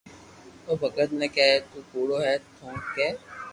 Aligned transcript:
او 0.65 0.73
ڀگت 0.81 1.09
ني 1.19 1.27
ڪي 1.35 1.47
ڪي 1.53 1.61
تو 1.69 1.77
ڪوڙو 1.91 2.17
ھي 2.25 2.35
تو 2.57 2.65
ڪي 2.95 3.07